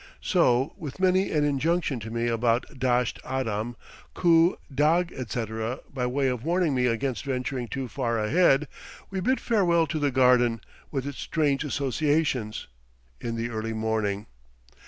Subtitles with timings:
[0.23, 3.75] So, with many an injunction to me about dasht adam,
[4.15, 8.67] kooh, dagh, etc., by way of warning me against venturing too far ahead,
[9.11, 12.65] we bid farewell to the garden, with its strange associations,
[13.19, 14.25] in the early morning.